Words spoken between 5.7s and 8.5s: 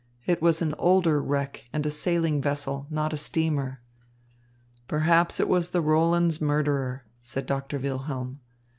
Roland's murderer," said Doctor Wilhelm.